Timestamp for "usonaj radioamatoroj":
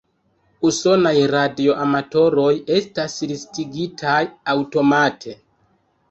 0.67-2.47